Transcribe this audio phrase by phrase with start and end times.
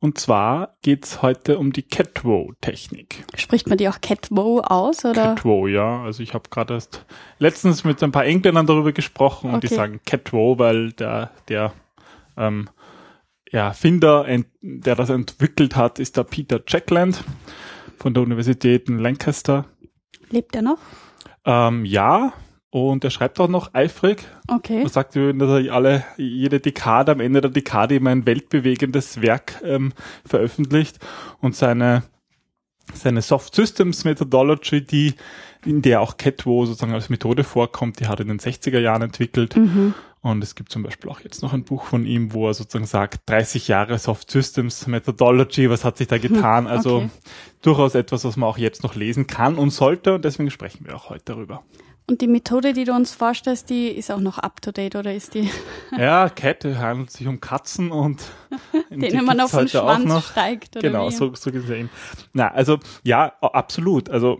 [0.00, 3.24] Und zwar geht's heute um die Catwow-Technik.
[3.36, 5.04] Spricht man die auch Catwow aus?
[5.04, 5.34] Oder?
[5.34, 6.02] Catwow, ja.
[6.02, 7.04] Also ich habe gerade erst
[7.38, 9.68] letztens mit ein paar Engländern darüber gesprochen und okay.
[9.68, 11.72] die sagen Catwow, weil der, der
[12.36, 12.68] ähm,
[13.54, 14.26] ja, Finder,
[14.60, 17.22] der das entwickelt hat, ist der Peter Jackland
[17.96, 19.66] von der Universität in Lancaster.
[20.28, 20.78] Lebt er noch?
[21.44, 22.32] Ähm, ja,
[22.70, 24.26] und er schreibt auch noch eifrig.
[24.48, 24.82] Okay.
[24.82, 29.62] Er sagt, dass er alle, jede Dekade, am Ende der Dekade immer ein weltbewegendes Werk
[29.62, 29.92] ähm,
[30.26, 30.98] veröffentlicht
[31.40, 32.02] und seine,
[32.92, 35.14] seine Soft Systems Methodology, die,
[35.64, 39.02] in der auch Catwo sozusagen als Methode vorkommt, die hat er in den 60er Jahren
[39.02, 39.56] entwickelt.
[39.56, 39.94] Mhm.
[40.20, 42.86] Und es gibt zum Beispiel auch jetzt noch ein Buch von ihm, wo er sozusagen
[42.86, 46.66] sagt, 30 Jahre Soft Systems Methodology, was hat sich da getan?
[46.66, 47.10] Also okay.
[47.60, 50.14] durchaus etwas, was man auch jetzt noch lesen kann und sollte.
[50.14, 51.62] Und deswegen sprechen wir auch heute darüber.
[52.06, 55.14] Und die Methode, die du uns vorstellst, die ist auch noch up to date oder
[55.14, 55.48] ist die?
[55.98, 58.22] ja, Kette handelt sich um Katzen und
[58.90, 60.76] denen man auf den Schwanz steigt.
[60.76, 61.12] Oder genau, wie?
[61.12, 61.88] so, so gesehen.
[62.34, 64.10] Na, also ja, absolut.
[64.10, 64.38] Also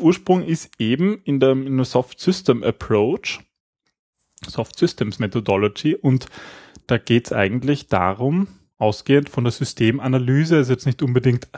[0.00, 3.40] Ursprung ist eben in der, in der Soft System Approach,
[4.46, 6.26] Soft Systems Methodology und
[6.86, 8.46] da geht es eigentlich darum,
[8.78, 11.48] ausgehend von der Systemanalyse, also jetzt nicht unbedingt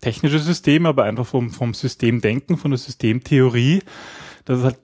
[0.00, 3.82] technische Systeme, aber einfach vom, vom Systemdenken, von der Systemtheorie,
[4.44, 4.78] das halt,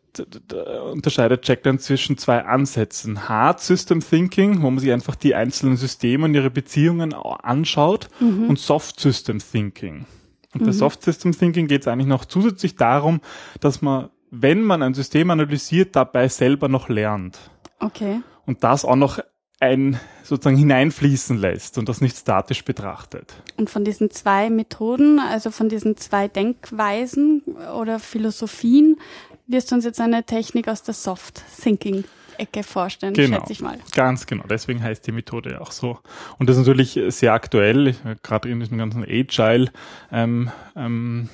[0.49, 3.28] da unterscheidet Jack dann zwischen zwei Ansätzen.
[3.28, 8.49] Hard System Thinking, wo man sich einfach die einzelnen Systeme und ihre Beziehungen anschaut, mhm.
[8.49, 10.06] und Soft System Thinking.
[10.55, 10.67] Und mhm.
[10.67, 13.21] bei Soft System Thinking geht es eigentlich noch zusätzlich darum,
[13.61, 17.38] dass man, wenn man ein System analysiert, dabei selber noch lernt.
[17.81, 18.21] Okay.
[18.47, 19.19] Und das auch noch
[19.59, 23.34] ein sozusagen hineinfließen lässt und das nicht statisch betrachtet.
[23.56, 27.43] Und von diesen zwei Methoden, also von diesen zwei Denkweisen
[27.75, 28.97] oder Philosophien,
[29.46, 32.04] wirst du uns jetzt eine Technik aus der Soft Thinking
[32.38, 33.78] Ecke vorstellen, genau, schätze ich mal.
[33.94, 35.98] Ganz genau, deswegen heißt die Methode ja auch so.
[36.38, 39.70] Und das ist natürlich sehr aktuell, gerade in diesen ganzen Agile
[40.12, 41.28] ähm, ähm,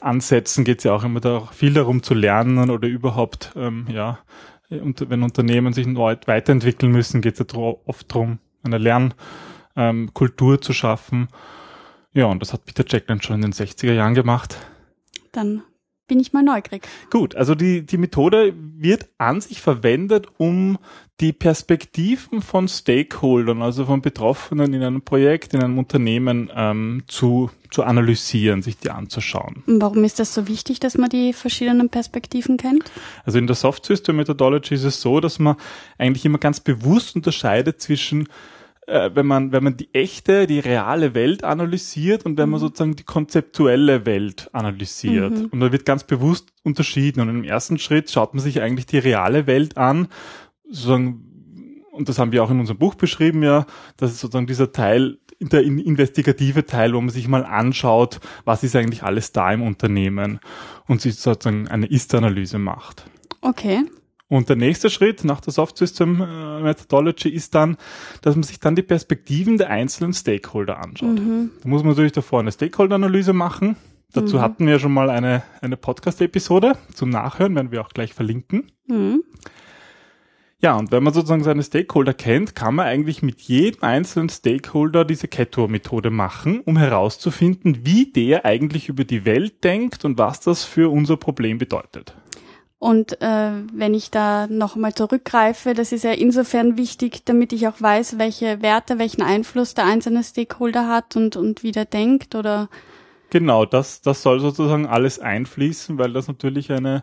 [0.00, 4.18] Ansätzen geht es ja auch immer da viel darum zu lernen oder überhaupt, ähm, ja,
[4.70, 10.62] und wenn Unternehmen sich neu weiterentwickeln müssen, geht es ja oft darum, eine Lernkultur ähm,
[10.62, 11.28] zu schaffen.
[12.12, 14.56] Ja, und das hat Peter Jackland schon in den 60er Jahren gemacht.
[15.32, 15.62] Dann
[16.08, 16.88] bin ich mal neugierig.
[17.10, 20.78] Gut, also die, die Methode wird an sich verwendet, um
[21.20, 27.50] die Perspektiven von Stakeholdern, also von Betroffenen in einem Projekt, in einem Unternehmen ähm, zu,
[27.70, 29.64] zu analysieren, sich die anzuschauen.
[29.66, 32.90] Warum ist das so wichtig, dass man die verschiedenen Perspektiven kennt?
[33.24, 35.56] Also in der Soft System Methodology ist es so, dass man
[35.98, 38.28] eigentlich immer ganz bewusst unterscheidet zwischen
[38.88, 42.64] äh, wenn man, wenn man die echte, die reale Welt analysiert und wenn man mhm.
[42.64, 45.32] sozusagen die konzeptuelle Welt analysiert.
[45.32, 45.46] Mhm.
[45.46, 47.20] Und da wird ganz bewusst unterschieden.
[47.20, 50.08] Und im ersten Schritt schaut man sich eigentlich die reale Welt an,
[50.64, 53.66] sozusagen, und das haben wir auch in unserem Buch beschrieben, ja,
[53.98, 58.74] das ist sozusagen dieser Teil, der investigative Teil, wo man sich mal anschaut, was ist
[58.74, 60.40] eigentlich alles da im Unternehmen
[60.86, 63.04] und sich sozusagen eine Ist-Analyse macht.
[63.40, 63.84] Okay.
[64.28, 67.78] Und der nächste Schritt nach der Soft System äh, Methodology ist dann,
[68.20, 71.18] dass man sich dann die Perspektiven der einzelnen Stakeholder anschaut.
[71.18, 71.50] Mhm.
[71.62, 73.76] Da muss man natürlich davor eine Stakeholder-Analyse machen.
[74.12, 74.40] Dazu mhm.
[74.40, 78.70] hatten wir schon mal eine, eine Podcast-Episode zum Nachhören, werden wir auch gleich verlinken.
[78.86, 79.22] Mhm.
[80.60, 85.04] Ja, und wenn man sozusagen seine Stakeholder kennt, kann man eigentlich mit jedem einzelnen Stakeholder
[85.04, 90.64] diese Keto-Methode machen, um herauszufinden, wie der eigentlich über die Welt denkt und was das
[90.64, 92.16] für unser Problem bedeutet.
[92.78, 97.80] Und äh, wenn ich da nochmal zurückgreife, das ist ja insofern wichtig, damit ich auch
[97.80, 102.68] weiß, welche Werte, welchen Einfluss der einzelne Stakeholder hat und, und wie der denkt oder
[103.30, 107.02] Genau, das, das soll sozusagen alles einfließen, weil das natürlich eine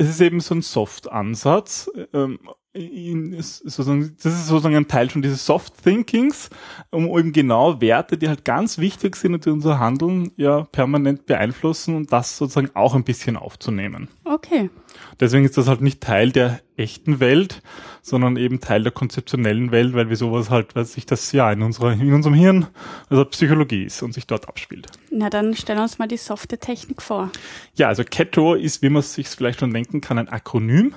[0.00, 1.90] es ist eben so ein Soft-Ansatz.
[2.14, 2.38] Ähm,
[2.72, 6.48] in, sozusagen, das ist sozusagen ein Teil schon dieses Soft Thinkings,
[6.90, 11.26] um eben genau Werte, die halt ganz wichtig sind und die unser Handeln ja permanent
[11.26, 14.08] beeinflussen und das sozusagen auch ein bisschen aufzunehmen.
[14.24, 14.70] Okay.
[15.18, 17.62] Deswegen ist das halt nicht Teil der echten Welt,
[18.02, 21.62] sondern eben Teil der konzeptionellen Welt, weil wir sowas halt, weil sich das ja in
[21.62, 22.66] unserer, in unserem Hirn,
[23.08, 24.86] also Psychologie ist und sich dort abspielt.
[25.10, 27.30] Na, dann stellen wir uns mal die softe Technik vor.
[27.74, 30.94] Ja, also CATO ist, wie man sich vielleicht schon denken kann, ein Akronym.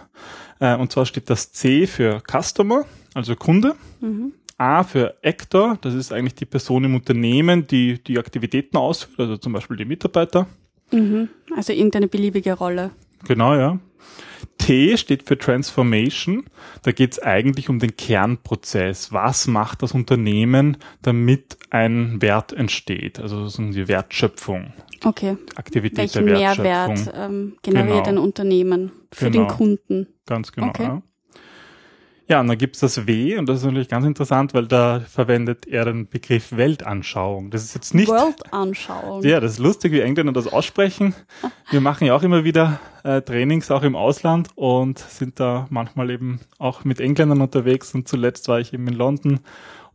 [0.60, 3.76] Äh, und zwar steht das C für Customer, also Kunde.
[4.00, 4.34] Mhm.
[4.58, 9.38] A für Actor, das ist eigentlich die Person im Unternehmen, die die Aktivitäten ausführt, also
[9.38, 10.48] zum Beispiel die Mitarbeiter.
[10.92, 11.30] Mhm.
[11.56, 12.92] Also irgendeine beliebige Rolle.
[13.28, 13.80] Genau, ja.
[14.58, 16.46] T steht für Transformation.
[16.84, 19.12] Da geht es eigentlich um den Kernprozess.
[19.12, 23.20] Was macht das Unternehmen, damit ein Wert entsteht?
[23.20, 24.74] Also die Wertschöpfung.
[25.04, 25.38] Okay.
[25.56, 26.94] Aktivität Welchen der Wertschöpfung.
[26.96, 28.10] Mehrwert ähm, generiert Genau.
[28.10, 29.48] ein Unternehmen für Genau.
[29.48, 30.08] den Kunden?
[30.26, 30.68] Ganz genau.
[30.68, 30.84] Okay.
[30.84, 31.02] Ja.
[32.28, 35.68] Ja, und dann gibt's das W und das ist natürlich ganz interessant, weil da verwendet
[35.68, 37.52] er den Begriff Weltanschauung.
[37.52, 39.24] Das ist jetzt nicht World-Anschauung.
[39.24, 41.14] Ja, das ist lustig, wie Engländer das aussprechen.
[41.70, 46.12] Wir machen ja auch immer wieder äh, Trainings, auch im Ausland und sind da manchmal
[46.12, 49.40] eben auch mit Engländern unterwegs und zuletzt war ich eben in London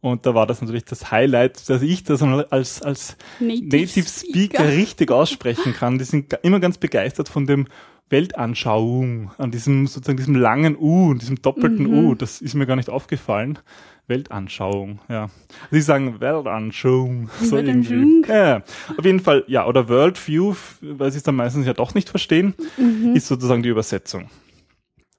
[0.01, 4.59] und da war das natürlich das Highlight, dass ich das als, als Native Native Speaker
[4.65, 4.69] Speaker.
[4.69, 5.99] richtig aussprechen kann.
[5.99, 7.67] Die sind immer ganz begeistert von dem
[8.11, 11.95] Weltanschauung, an diesem sozusagen diesem langen U und diesem doppelten Mhm.
[12.07, 12.15] U.
[12.15, 13.59] Das ist mir gar nicht aufgefallen.
[14.07, 15.29] Weltanschauung, ja.
[15.71, 17.29] Sie sagen Weltanschauung.
[17.41, 17.99] So Weltanschauung.
[18.25, 18.31] irgendwie.
[18.33, 18.63] Ja,
[18.97, 22.55] auf jeden Fall, ja, oder Worldview, weil sie es dann meistens ja doch nicht verstehen,
[22.77, 23.15] Mhm.
[23.15, 24.31] ist sozusagen die Übersetzung.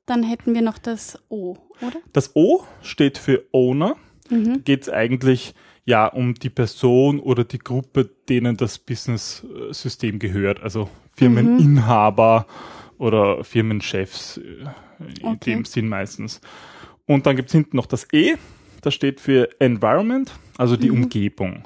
[0.05, 1.97] Dann hätten wir noch das O, oder?
[2.13, 3.95] Das O steht für Owner.
[4.29, 4.63] Mhm.
[4.63, 5.53] Geht es eigentlich
[5.85, 10.61] ja um die Person oder die Gruppe, denen das Business-System gehört.
[10.61, 12.45] Also Firmeninhaber
[12.97, 14.41] oder Firmenchefs äh,
[15.21, 15.55] in Okay.
[15.55, 16.41] dem Sinn meistens.
[17.05, 18.35] Und dann gibt's hinten noch das E.
[18.81, 21.63] Das steht für Environment, also die Umgebung.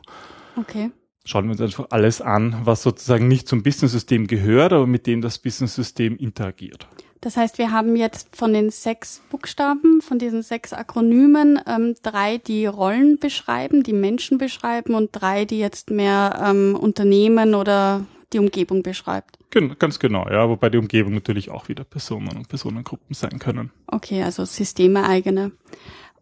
[0.56, 0.90] Okay.
[1.26, 5.22] Schauen wir uns einfach alles an, was sozusagen nicht zum Business-System gehört, aber mit dem
[5.22, 6.88] das Business-System interagiert.
[7.24, 12.38] Das heißt, wir haben jetzt von den sechs Buchstaben, von diesen sechs Akronymen, ähm, drei,
[12.38, 18.40] die Rollen beschreiben, die Menschen beschreiben und drei, die jetzt mehr ähm, Unternehmen oder die
[18.40, 19.40] Umgebung beschreibt.
[19.52, 23.72] Gen ganz genau, ja, wobei die Umgebung natürlich auch wieder Personen und Personengruppen sein können.
[23.88, 25.54] Okay, also Systeme eigene.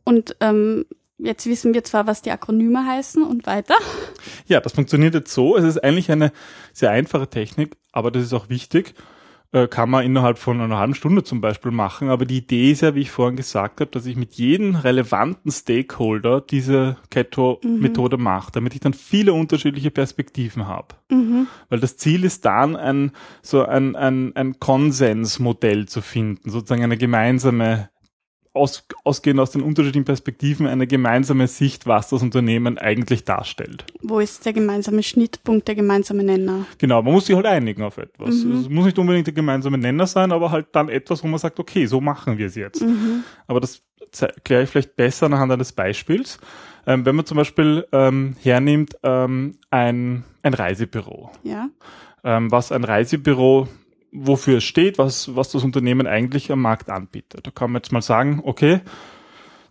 [0.04, 0.86] Und ähm,
[1.18, 3.74] jetzt wissen wir zwar, was die Akronyme heißen und weiter.
[4.45, 5.57] Ja, das funktioniert jetzt so.
[5.57, 6.31] Es ist eigentlich eine
[6.74, 8.94] sehr einfache Technik, aber das ist auch wichtig.
[9.53, 12.09] Äh, Kann man innerhalb von einer halben Stunde zum Beispiel machen.
[12.09, 15.51] Aber die Idee ist ja, wie ich vorhin gesagt habe, dass ich mit jedem relevanten
[15.51, 20.95] Stakeholder diese Keto-Methode mache, damit ich dann viele unterschiedliche Perspektiven habe.
[21.09, 21.48] Mhm.
[21.69, 23.12] Weil das Ziel ist dann, ein,
[23.42, 27.89] so ein, ein, ein Konsensmodell zu finden, sozusagen eine gemeinsame,
[28.53, 33.86] aus, ausgehend aus den unterschiedlichen Perspektiven, eine gemeinsame Sicht, was das Unternehmen eigentlich darstellt.
[34.01, 36.65] Wo ist der gemeinsame Schnittpunkt, der gemeinsame Nenner?
[36.77, 38.36] Genau, man muss sich halt einigen auf etwas.
[38.36, 41.59] Es muss nicht unbedingt der gemeinsame Nenner sein, aber halt dann etwas, wo man sagt,
[41.59, 42.83] okay, so machen wir es jetzt.
[43.48, 43.81] Aber das
[44.19, 46.39] erkläre ich vielleicht besser anhand eines Beispiels.
[46.88, 51.31] Ähm, wenn man zum Beispiel ähm, hernimmt ähm, ein, ein Reisebüro.
[51.44, 51.69] Ja.
[52.24, 53.68] Ähm, was ein Reisebüro,
[54.12, 57.46] wofür es steht, was, was das Unternehmen eigentlich am Markt anbietet.
[57.48, 58.81] Da kann man jetzt mal sagen, okay,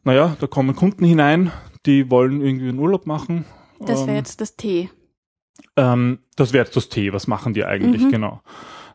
[0.05, 1.53] naja, da kommen Kunden hinein,
[1.87, 3.45] die wollen irgendwie einen Urlaub machen.
[3.81, 4.91] Das wäre Ähm, jetzt das T.
[5.77, 8.11] ähm, das wäre jetzt das T, was machen die eigentlich Mhm.
[8.11, 8.43] genau?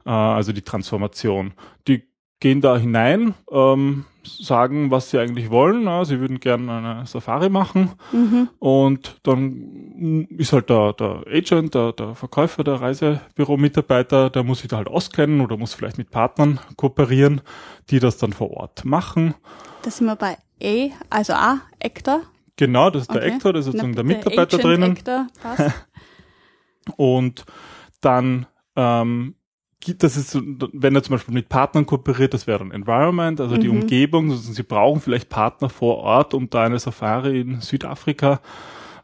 [0.05, 1.53] Äh, also die Transformation.
[1.87, 2.03] Die
[2.45, 5.85] gehen da hinein, ähm, sagen, was sie eigentlich wollen.
[5.85, 8.49] Ja, sie würden gerne eine Safari machen Mhm.
[8.59, 9.45] und dann
[9.95, 14.77] mm, ist halt der, der Agent, der, der Verkäufer, der Reisebüro-Mitarbeiter, der muss sich da
[14.77, 17.41] halt auskennen oder muss vielleicht mit Partnern kooperieren,
[17.89, 19.33] die das dann vor Ort machen.
[19.81, 22.21] Da sind wir bei E, also A, Actor.
[22.57, 23.31] Genau, das ist der Okay.
[23.33, 24.91] Actor, das ist sozusagen Na, der Mitarbeiter Agent, drinnen.
[24.91, 25.73] Actor, passt.
[26.95, 27.43] Und
[28.01, 29.33] dann ähm,
[29.97, 33.69] das ist, wenn er zum Beispiel mit Partnern kooperiert, das wäre dann Environment, also die
[33.69, 33.81] Mhm.
[33.81, 34.31] Umgebung.
[34.31, 38.41] Also sie brauchen vielleicht Partner vor Ort, um da eine Safari in Südafrika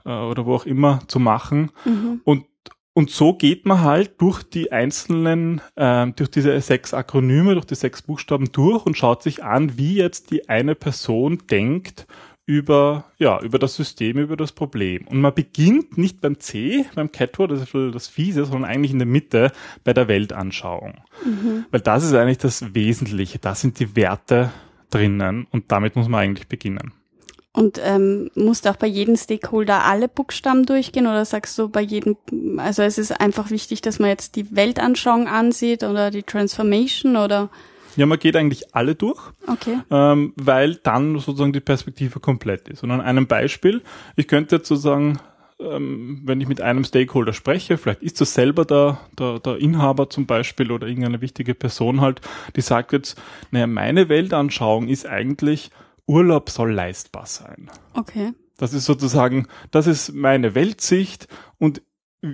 [0.05, 1.71] äh, oder wo auch immer zu machen.
[1.85, 2.21] mhm.
[2.23, 2.45] Und
[2.93, 7.75] und so geht man halt durch die einzelnen, ähm, durch diese sechs Akronyme, durch die
[7.75, 12.05] sechs Buchstaben durch und schaut sich an, wie jetzt die eine Person denkt
[12.45, 15.07] über, ja, über das System, über das Problem.
[15.07, 18.99] Und man beginnt nicht beim C, beim Catword, das ist das Fiese, sondern eigentlich in
[18.99, 19.51] der Mitte
[19.83, 21.01] bei der Weltanschauung.
[21.23, 21.65] Mhm.
[21.71, 23.39] Weil das ist eigentlich das Wesentliche.
[23.39, 24.51] Da sind die Werte
[24.89, 26.93] drinnen und damit muss man eigentlich beginnen.
[27.53, 31.81] Und ähm, musst du auch bei jedem Stakeholder alle Buchstaben durchgehen oder sagst du bei
[31.81, 32.15] jedem,
[32.57, 37.49] also es ist einfach wichtig, dass man jetzt die Weltanschauung ansieht oder die Transformation oder
[37.95, 39.79] Ja, man geht eigentlich alle durch, Okay.
[39.89, 42.83] ähm, weil dann sozusagen die Perspektive komplett ist.
[42.83, 43.81] Und an einem Beispiel,
[44.15, 45.19] ich könnte jetzt sozusagen,
[45.59, 50.09] ähm, wenn ich mit einem Stakeholder spreche, vielleicht ist das selber der, der, der Inhaber
[50.09, 52.21] zum Beispiel oder irgendeine wichtige Person halt,
[52.55, 53.21] die sagt jetzt,
[53.51, 55.69] naja, meine Weltanschauung ist eigentlich,
[56.07, 57.69] Urlaub soll leistbar sein.
[57.93, 58.33] Okay.
[58.57, 61.81] Das ist sozusagen, das ist meine Weltsicht und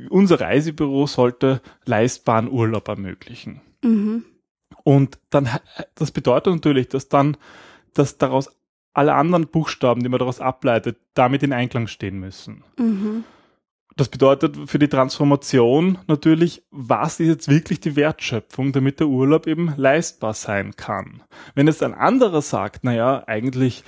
[0.10, 3.62] unser Reisebüro sollte leistbaren Urlaub ermöglichen.
[3.84, 4.26] Mhm.
[4.88, 5.50] Und dann,
[5.96, 7.36] das bedeutet natürlich, dass dann,
[7.94, 8.50] dass daraus
[8.94, 12.64] alle anderen Buchstaben, die man daraus ableitet, damit in Einklang stehen müssen.
[12.80, 13.26] Mhm.
[13.98, 19.46] Das bedeutet für die Transformation natürlich, was ist jetzt wirklich die Wertschöpfung, damit der Urlaub
[19.46, 21.22] eben leistbar sein kann.
[21.54, 23.84] Wenn jetzt ein anderer sagt, naja, eigentlich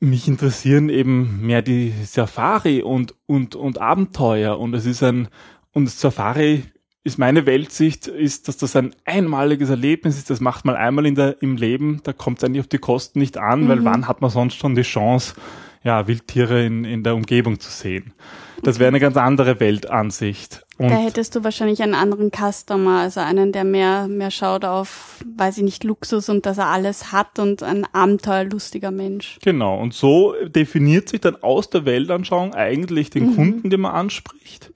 [0.00, 5.28] mich interessieren eben mehr die Safari und, und, und Abenteuer und es ist ein,
[5.70, 6.64] und Safari
[7.04, 11.16] ist meine Weltsicht, ist, dass das ein einmaliges Erlebnis ist, das macht man einmal in
[11.16, 14.20] der, im Leben, da kommt es eigentlich auf die Kosten nicht an, weil wann hat
[14.20, 15.34] man sonst schon die Chance,
[15.84, 18.12] ja, Wildtiere in, in der Umgebung zu sehen.
[18.62, 20.64] Das wäre eine ganz andere Weltansicht.
[20.78, 25.22] Und Da hättest du wahrscheinlich einen anderen Customer, also einen, der mehr, mehr schaut auf,
[25.36, 29.38] weiß ich nicht, Luxus und dass er alles hat und ein abenteuerlustiger Mensch.
[29.42, 34.72] Genau, und so definiert sich dann aus der Weltanschauung eigentlich den Kunden, den man anspricht.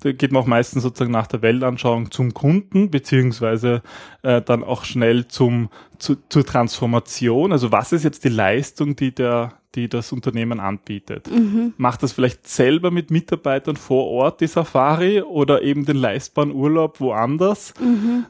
[0.00, 3.82] Da geht man auch meistens sozusagen nach der Weltanschauung zum Kunden, beziehungsweise
[4.22, 7.52] äh, dann auch schnell zum, zu, zur Transformation.
[7.52, 11.28] Also was ist jetzt die Leistung, die der die das Unternehmen anbietet.
[11.76, 17.00] Macht das vielleicht selber mit Mitarbeitern vor Ort die Safari oder eben den leistbaren Urlaub
[17.00, 17.74] woanders?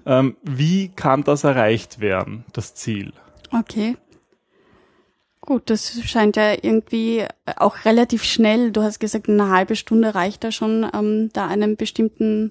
[0.04, 3.12] Ähm, wie kann das erreicht werden, das Ziel?
[3.52, 3.96] Okay.
[5.40, 7.24] Gut, das scheint ja irgendwie
[7.56, 8.70] auch relativ schnell.
[8.70, 12.50] Du hast gesagt, eine halbe Stunde reicht da schon, ähm, da einen bestimmten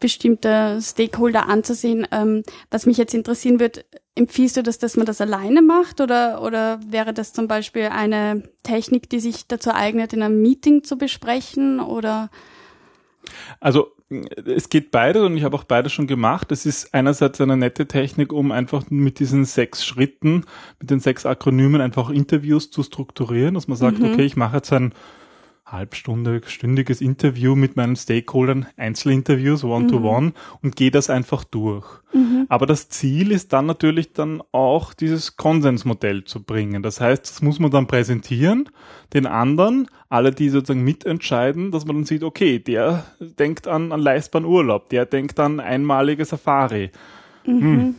[0.00, 2.06] bestimmte Stakeholder anzusehen.
[2.12, 3.84] Ähm, was mich jetzt interessieren wird,
[4.18, 8.42] empfiehlst du das, dass man das alleine macht oder, oder wäre das zum Beispiel eine
[8.62, 12.30] Technik, die sich dazu eignet, in einem Meeting zu besprechen oder?
[13.60, 16.50] Also es geht beides und ich habe auch beides schon gemacht.
[16.50, 20.44] Es ist einerseits eine nette Technik, um einfach mit diesen sechs Schritten,
[20.80, 24.72] mit den sechs Akronymen einfach Interviews zu strukturieren, dass man sagt, okay, ich mache jetzt
[24.72, 24.94] ein
[25.70, 30.32] halbstunde, stündiges Interview mit meinen Stakeholdern, Einzelinterviews, One-to-One
[30.62, 31.86] und gehe das einfach durch.
[32.48, 36.82] Aber das Ziel ist dann natürlich dann auch dieses Konsensmodell zu bringen.
[36.82, 38.70] Das heißt, das muss man dann präsentieren,
[39.12, 44.00] den anderen, alle, die sozusagen mitentscheiden, dass man dann sieht, okay, der denkt an, an
[44.00, 46.90] leistbaren Urlaub, der denkt an einmalige Safari.
[47.44, 47.94] Hm.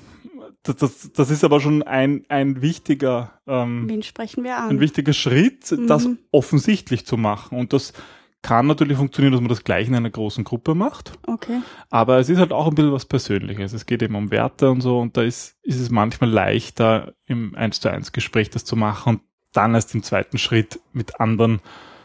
[0.63, 4.79] Das, das, das ist aber schon ein, ein wichtiger ähm, Wen sprechen wir ein an?
[4.79, 7.57] wichtiger Schritt, das offensichtlich zu machen.
[7.57, 7.93] Und das
[8.41, 11.13] kann natürlich funktionieren, dass man das gleich in einer großen Gruppe macht.
[11.27, 11.61] Okay.
[11.89, 13.73] Aber es ist halt auch ein bisschen was Persönliches.
[13.73, 14.99] Es geht eben um Werte und so.
[14.99, 19.15] Und da ist, ist es manchmal leichter, im 1 zu 1 Gespräch das zu machen
[19.15, 19.21] und
[19.53, 21.61] dann erst im zweiten Schritt mit anderen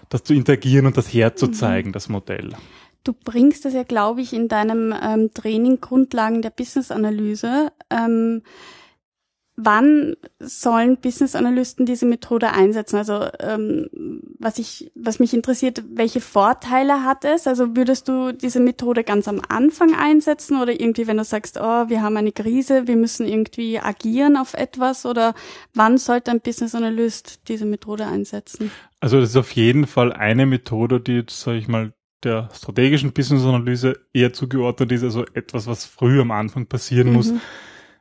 [0.09, 2.55] das zu interagieren und das herzuzeigen, das Modell.
[3.05, 7.71] Du bringst das ja, glaube ich, in deinem ähm, Training Grundlagen der Business-Analyse.
[7.91, 8.43] Ähm,
[9.57, 12.97] wann sollen Business-Analysten diese Methode einsetzen?
[12.97, 13.89] Also ähm,
[14.39, 17.47] was ich, was mich interessiert, welche Vorteile hat es?
[17.47, 21.89] Also würdest du diese Methode ganz am Anfang einsetzen oder irgendwie, wenn du sagst, oh,
[21.89, 25.07] wir haben eine Krise, wir müssen irgendwie agieren auf etwas?
[25.07, 25.35] Oder
[25.73, 28.73] wann sollte ein Business-Analyst diese Methode einsetzen?
[29.01, 31.93] Also das ist auf jeden Fall eine Methode, die jetzt, sage ich mal,
[32.25, 37.33] der strategischen Business-Analyse eher zugeordnet ist, also etwas, was früh am Anfang passieren muss.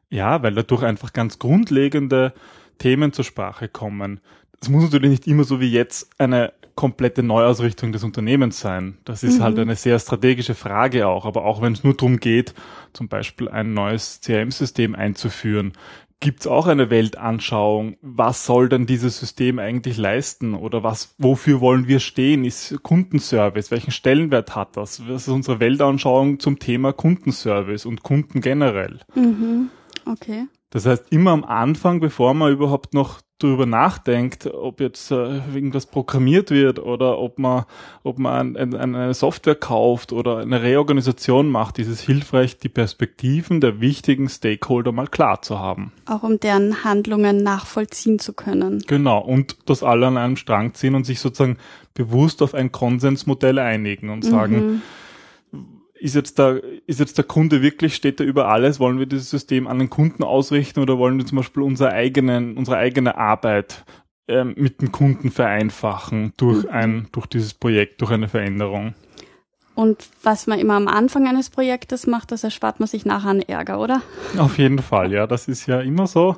[0.09, 2.33] Ja, weil dadurch einfach ganz grundlegende
[2.77, 4.19] Themen zur Sprache kommen.
[4.61, 8.97] Es muss natürlich nicht immer so wie jetzt eine komplette Neuausrichtung des Unternehmens sein.
[9.05, 11.25] Das ist halt eine sehr strategische Frage auch.
[11.25, 12.53] Aber auch wenn es nur darum geht,
[12.93, 15.73] zum Beispiel ein neues CRM-System einzuführen,
[16.19, 17.97] gibt es auch eine Weltanschauung.
[18.01, 20.53] Was soll denn dieses System eigentlich leisten?
[20.53, 22.45] Oder was, wofür wollen wir stehen?
[22.45, 23.71] Ist Kundenservice?
[23.71, 25.07] Welchen Stellenwert hat das?
[25.07, 28.99] Was ist unsere Weltanschauung zum Thema Kundenservice und Kunden generell?
[30.05, 30.47] Okay.
[30.73, 35.85] Das heißt, immer am Anfang, bevor man überhaupt noch darüber nachdenkt, ob jetzt äh, irgendwas
[35.85, 37.65] programmiert wird oder ob man,
[38.01, 42.69] ob man ein, ein, eine Software kauft oder eine Reorganisation macht, ist es hilfreich, die
[42.69, 45.91] Perspektiven der wichtigen Stakeholder mal klar zu haben.
[46.07, 48.81] Auch um deren Handlungen nachvollziehen zu können.
[48.87, 51.57] Genau, und dass alle an einem Strang ziehen und sich sozusagen
[51.93, 54.81] bewusst auf ein Konsensmodell einigen und sagen,
[56.03, 58.81] ist jetzt der, ist jetzt der Kunde wirklich, steht er über alles?
[58.81, 62.57] Wollen wir dieses System an den Kunden ausrichten oder wollen wir zum Beispiel unsere eigenen,
[62.57, 63.85] unsere eigene Arbeit
[64.27, 68.95] ähm, mit dem Kunden vereinfachen durch ein, durch dieses Projekt, durch eine Veränderung?
[69.75, 73.41] Und was man immer am Anfang eines Projektes macht, das erspart man sich nachher an
[73.41, 74.01] Ärger, oder?
[74.37, 76.35] Auf jeden Fall, ja, das ist ja immer so.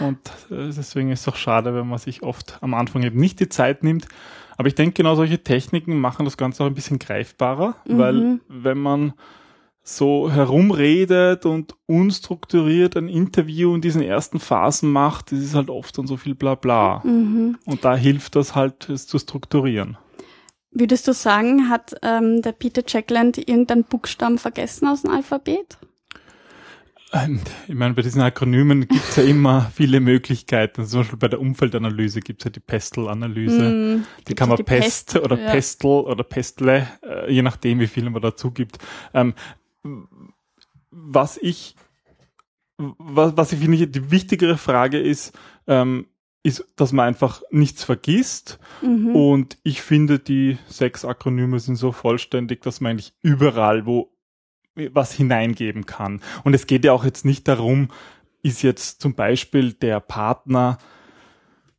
[0.00, 0.18] Und
[0.50, 3.48] äh, deswegen ist es auch schade, wenn man sich oft am Anfang eben nicht die
[3.48, 4.08] Zeit nimmt.
[4.56, 7.98] Aber ich denke, genau solche Techniken machen das Ganze auch ein bisschen greifbarer, mhm.
[7.98, 9.12] weil wenn man
[9.82, 15.96] so herumredet und unstrukturiert ein Interview in diesen ersten Phasen macht, das ist halt oft
[15.96, 17.02] dann so viel Blabla.
[17.04, 17.58] Mhm.
[17.64, 19.96] Und da hilft das halt, es zu strukturieren.
[20.72, 25.78] Würdest du sagen, hat ähm, der Peter Jackland irgendeinen Buchstaben vergessen aus dem Alphabet?
[27.68, 30.80] Ich meine, bei diesen Akronymen gibt es ja immer viele Möglichkeiten.
[30.80, 33.62] Also zum Beispiel bei der Umfeldanalyse gibt es ja die Pestel-Analyse.
[33.62, 35.50] Mm, die kann man die Pest, Pest, oder ja.
[35.50, 38.78] Pestel oder Pestle, äh, je nachdem, wie viel man dazu gibt.
[39.14, 39.34] Ähm,
[40.90, 41.76] was ich,
[42.76, 45.32] was, was ich finde, die wichtigere Frage ist,
[45.68, 46.06] ähm,
[46.42, 48.58] ist, dass man einfach nichts vergisst.
[48.82, 49.14] Mhm.
[49.14, 54.15] Und ich finde, die sechs Akronyme sind so vollständig, dass man eigentlich überall, wo
[54.92, 56.20] was hineingeben kann.
[56.44, 57.88] Und es geht ja auch jetzt nicht darum,
[58.42, 60.78] ist jetzt zum Beispiel der Partner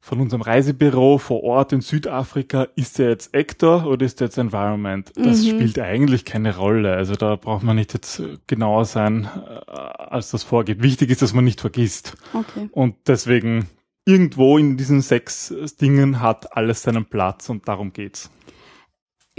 [0.07, 4.37] von unserem Reisebüro vor Ort in Südafrika, ist der jetzt Actor oder ist der jetzt
[4.37, 5.11] Environment?
[5.15, 5.49] Das mhm.
[5.49, 6.93] spielt eigentlich keine Rolle.
[6.93, 10.81] Also da braucht man nicht jetzt genauer sein, äh, als das vorgeht.
[10.81, 12.15] Wichtig ist, dass man nicht vergisst.
[12.33, 12.69] Okay.
[12.71, 13.67] Und deswegen
[14.05, 18.31] irgendwo in diesen sechs Dingen hat alles seinen Platz und darum geht's.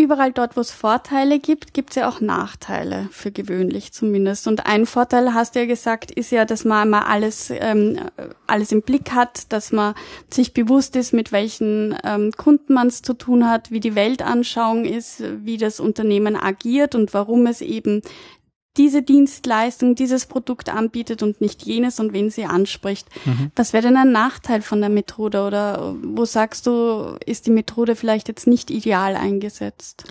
[0.01, 4.47] Überall dort, wo es Vorteile gibt, gibt es ja auch Nachteile, für gewöhnlich zumindest.
[4.47, 7.99] Und ein Vorteil, hast du ja gesagt, ist ja, dass man mal alles, ähm,
[8.47, 9.95] alles im Blick hat, dass man
[10.31, 14.85] sich bewusst ist, mit welchen ähm, Kunden man es zu tun hat, wie die Weltanschauung
[14.85, 18.03] ist, wie das Unternehmen agiert und warum es eben
[18.77, 23.09] diese Dienstleistung, dieses Produkt anbietet und nicht jenes und wen sie anspricht.
[23.25, 23.51] Mhm.
[23.57, 27.97] Was wäre denn ein Nachteil von der Methode oder wo sagst du, ist die Methode
[27.97, 30.05] vielleicht jetzt nicht ideal eingesetzt?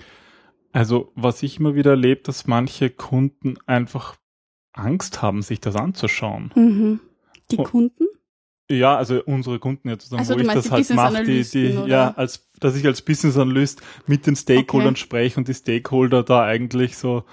[0.72, 4.16] Also was ich immer wieder erlebe, dass manche Kunden einfach
[4.72, 6.52] Angst haben, sich das anzuschauen.
[6.54, 7.00] Mhm.
[7.50, 7.64] Die oh.
[7.64, 8.04] Kunden?
[8.70, 12.12] Ja, also unsere Kunden ja zusammen, also, wo ich das halt mache, die, die, ja,
[12.14, 15.00] als, dass ich als Business Analyst mit den Stakeholdern okay.
[15.00, 17.24] spreche und die Stakeholder da eigentlich so,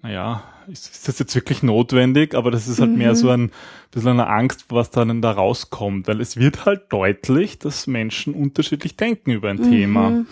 [0.00, 2.34] naja, ist, ist das jetzt wirklich notwendig?
[2.34, 2.98] Aber das ist halt mhm.
[2.98, 3.50] mehr so ein
[3.90, 8.96] bisschen eine Angst, was dann da rauskommt, weil es wird halt deutlich, dass Menschen unterschiedlich
[8.96, 9.70] denken über ein mhm.
[9.70, 10.24] Thema.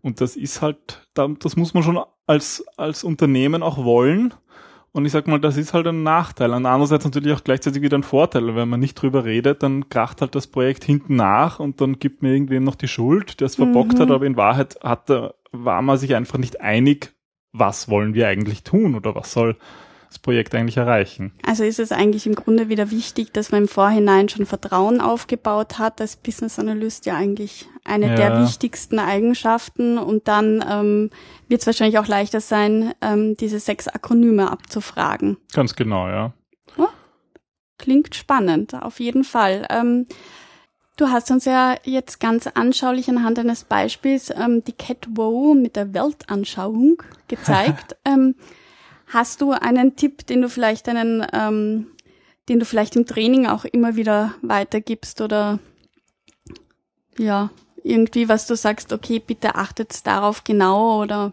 [0.00, 4.34] Und das ist halt, das muss man schon als, als Unternehmen auch wollen.
[4.92, 6.50] Und ich sag mal, das ist halt ein Nachteil.
[6.50, 8.54] Und andererseits natürlich auch gleichzeitig wieder ein Vorteil.
[8.54, 12.22] Wenn man nicht drüber redet, dann kracht halt das Projekt hinten nach und dann gibt
[12.22, 13.98] mir irgendwem noch die Schuld, der es verbockt mhm.
[14.00, 15.08] hat, aber in Wahrheit hat,
[15.50, 17.14] war man sich einfach nicht einig,
[17.52, 19.56] was wollen wir eigentlich tun oder was soll
[20.12, 21.32] das Projekt eigentlich erreichen.
[21.42, 25.78] Also ist es eigentlich im Grunde wieder wichtig, dass man im Vorhinein schon Vertrauen aufgebaut
[25.78, 28.14] hat, als Business Analyst ja eigentlich eine ja.
[28.14, 31.10] der wichtigsten Eigenschaften und dann ähm,
[31.48, 35.38] wird es wahrscheinlich auch leichter sein, ähm, diese sechs Akronyme abzufragen.
[35.54, 36.34] Ganz genau, ja.
[36.76, 36.88] Oh,
[37.78, 39.66] klingt spannend, auf jeden Fall.
[39.70, 40.06] Ähm,
[40.96, 45.76] Du hast uns ja jetzt ganz anschaulich anhand eines Beispiels ähm, die Cat Wow mit
[45.76, 47.96] der Weltanschauung gezeigt.
[48.04, 48.34] ähm,
[49.06, 51.86] hast du einen Tipp, den du vielleicht einen, ähm,
[52.48, 55.58] den du vielleicht im Training auch immer wieder weitergibst oder
[57.18, 57.50] ja,
[57.84, 61.32] irgendwie, was du sagst, okay, bitte achtet darauf genau oder?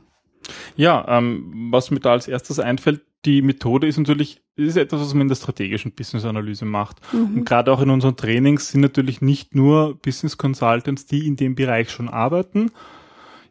[0.76, 5.14] Ja, ähm, was mir da als erstes einfällt, die Methode ist natürlich, ist etwas, was
[5.14, 6.98] man in der strategischen Business-Analyse macht.
[7.14, 7.40] Mhm.
[7.40, 11.56] Und gerade auch in unseren Trainings sind natürlich nicht nur Business Consultants, die in dem
[11.56, 12.72] Bereich schon arbeiten,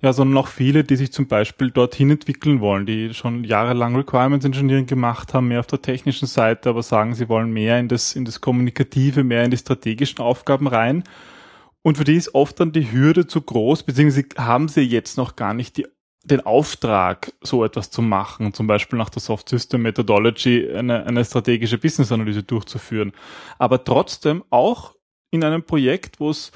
[0.01, 4.47] ja, sondern auch viele, die sich zum Beispiel dorthin entwickeln wollen, die schon jahrelang Requirements
[4.47, 8.15] Engineering gemacht haben, mehr auf der technischen Seite, aber sagen, sie wollen mehr in das,
[8.15, 11.03] in das Kommunikative, mehr in die strategischen Aufgaben rein.
[11.83, 15.37] Und für die ist oft dann die Hürde zu groß, beziehungsweise haben sie jetzt noch
[15.37, 15.87] gar nicht die
[16.25, 21.25] den Auftrag, so etwas zu machen, zum Beispiel nach der Soft System Methodology eine, eine
[21.25, 23.13] strategische Business Analyse durchzuführen.
[23.59, 24.95] Aber trotzdem auch
[25.31, 26.53] in einem Projekt, wo es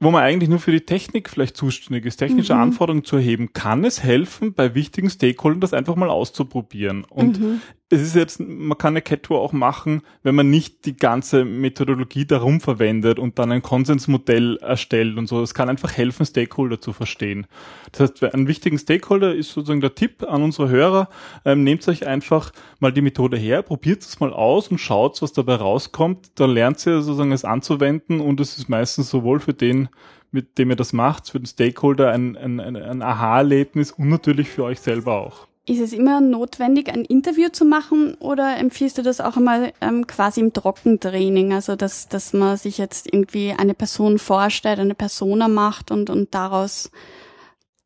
[0.00, 2.60] wo man eigentlich nur für die Technik vielleicht zuständig ist, technische mhm.
[2.60, 7.04] Anforderungen zu erheben, kann es helfen, bei wichtigen Stakeholdern das einfach mal auszuprobieren.
[7.04, 7.62] Und mhm.
[7.94, 12.26] Es ist jetzt, man kann eine Cat-Tour auch machen, wenn man nicht die ganze Methodologie
[12.26, 15.42] darum verwendet und dann ein Konsensmodell erstellt und so.
[15.42, 17.46] Es kann einfach helfen, Stakeholder zu verstehen.
[17.92, 21.08] Das heißt, ein wichtigen Stakeholder ist sozusagen der Tipp an unsere Hörer,
[21.44, 25.32] ähm, nehmt euch einfach mal die Methode her, probiert es mal aus und schaut, was
[25.32, 26.32] dabei rauskommt.
[26.34, 29.88] Dann lernt ihr sozusagen es anzuwenden und es ist meistens sowohl für den,
[30.32, 34.48] mit dem ihr das macht, für den Stakeholder ein, ein, ein, ein Aha-Erlebnis und natürlich
[34.48, 35.46] für euch selber auch.
[35.66, 40.06] Ist es immer notwendig, ein Interview zu machen oder empfiehlst du das auch einmal ähm,
[40.06, 41.54] quasi im Trockentraining?
[41.54, 46.34] Also dass, dass man sich jetzt irgendwie eine Person vorstellt, eine Persona macht und, und
[46.34, 46.90] daraus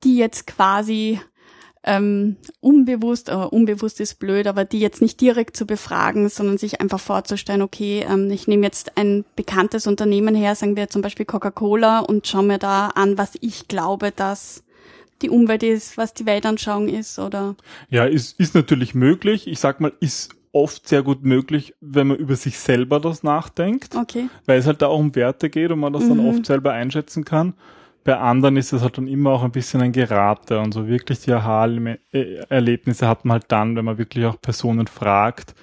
[0.04, 1.20] die jetzt quasi
[1.84, 6.80] ähm, unbewusst, oder unbewusst ist blöd, aber die jetzt nicht direkt zu befragen, sondern sich
[6.80, 11.26] einfach vorzustellen, okay, ähm, ich nehme jetzt ein bekanntes Unternehmen her, sagen wir zum Beispiel
[11.26, 14.64] Coca-Cola und schaue mir da an, was ich glaube, dass
[15.22, 17.57] die Umwelt ist, was die Weltanschauung ist, oder?
[17.90, 19.46] Ja, ist, ist natürlich möglich.
[19.48, 23.94] Ich sag mal, ist oft sehr gut möglich, wenn man über sich selber das nachdenkt.
[23.94, 24.28] Okay.
[24.46, 26.26] Weil es halt da auch um Werte geht und man das dann Mhm.
[26.28, 27.54] oft selber einschätzen kann.
[28.04, 31.20] Bei anderen ist es halt dann immer auch ein bisschen ein Gerate und so wirklich
[31.20, 35.54] die Aha-Erlebnisse hat man halt dann, wenn man wirklich auch Personen fragt.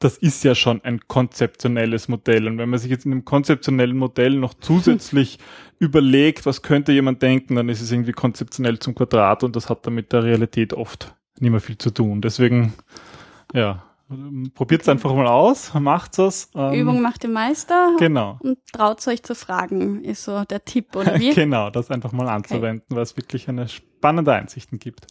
[0.00, 2.48] Das ist ja schon ein konzeptionelles Modell.
[2.48, 5.38] Und wenn man sich jetzt in einem konzeptionellen Modell noch zusätzlich
[5.78, 9.86] überlegt, was könnte jemand denken, dann ist es irgendwie konzeptionell zum Quadrat und das hat
[9.86, 12.20] dann mit der Realität oft nicht mehr viel zu tun.
[12.22, 12.72] Deswegen,
[13.54, 13.84] ja,
[14.54, 16.50] probiert es einfach mal aus, macht's es.
[16.54, 18.38] Ähm, Übung macht den Meister Genau.
[18.40, 21.32] und traut euch zu fragen, ist so der Tipp, oder wie?
[21.34, 25.06] genau, das einfach mal anzuwenden, weil es wirklich eine spannende Einsichten gibt.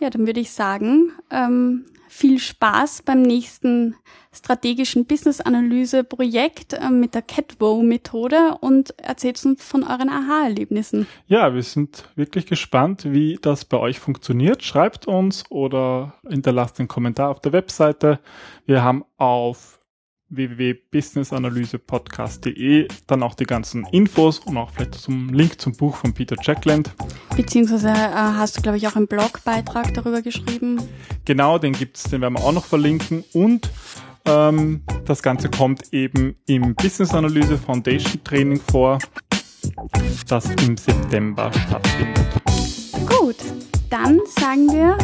[0.00, 3.96] Ja, dann würde ich sagen, ähm, viel Spaß beim nächsten
[4.32, 11.06] strategischen Business-Analyse-Projekt ähm, mit der CatWow-Methode und erzählt uns von euren Aha-Erlebnissen.
[11.26, 14.62] Ja, wir sind wirklich gespannt, wie das bei euch funktioniert.
[14.62, 18.20] Schreibt uns oder hinterlasst einen Kommentar auf der Webseite.
[18.66, 19.80] Wir haben auf
[20.36, 26.36] www.businessanalysepodcast.de dann auch die ganzen Infos und auch vielleicht zum Link zum Buch von Peter
[26.40, 26.92] Jackland.
[27.36, 30.80] Beziehungsweise äh, hast du, glaube ich, auch einen Blogbeitrag darüber geschrieben.
[31.24, 33.70] Genau, den gibt's, den werden wir auch noch verlinken und
[34.26, 38.98] ähm, das Ganze kommt eben im Business Analyse Foundation Training vor,
[40.28, 42.26] das im September stattfindet.
[43.06, 43.36] Gut,
[43.90, 44.96] dann sagen wir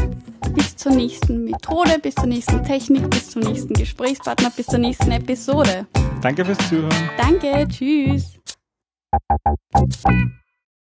[0.55, 5.11] bis zur nächsten Methode, bis zur nächsten Technik, bis zum nächsten Gesprächspartner, bis zur nächsten
[5.11, 5.87] Episode.
[6.23, 7.11] Danke fürs Zuhören.
[7.17, 8.39] Danke, tschüss.